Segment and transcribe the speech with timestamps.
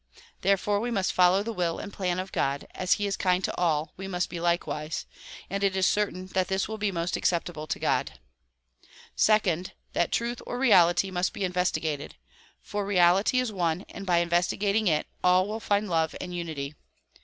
[0.41, 3.55] Therefore we must follow the will and plan of God; as he is kind to
[3.55, 5.05] all, we must be likewise
[5.47, 8.13] and it is certain that this will be most acceptable to God.
[9.15, 12.15] Second; that truth or reality must be investigated;
[12.63, 16.73] for reality is one and by investigating it, all will find love and unity.